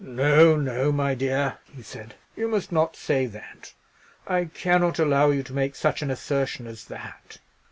"No, 0.03 0.55
no, 0.55 0.91
my 0.91 1.13
dear," 1.13 1.59
he 1.75 1.83
said; 1.83 2.15
"you 2.35 2.47
must 2.47 2.71
not 2.71 2.95
say 2.95 3.27
that. 3.27 3.75
I 4.25 4.45
cannot 4.45 4.97
allow 4.97 5.29
you 5.29 5.43
to 5.43 5.53
make 5.53 5.75
such 5.75 6.01
an 6.01 6.09
assertion 6.09 6.65
as 6.65 6.85
that. 6.85 7.37